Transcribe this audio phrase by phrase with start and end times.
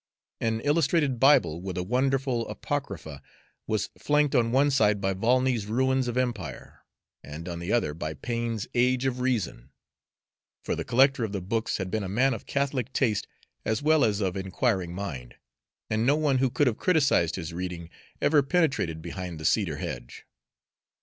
[0.39, 3.21] An illustrated Bible, with a wonderful Apocrypha,
[3.67, 6.83] was flanked on one side by Volney's Ruins of Empire
[7.23, 9.69] and on the other by Paine's Age of Reason,
[10.65, 13.27] for the collector of the books had been a man of catholic taste
[13.63, 15.35] as well as of inquiring mind,
[15.87, 17.87] and no one who could have criticised his reading
[18.19, 20.25] ever penetrated behind the cedar hedge.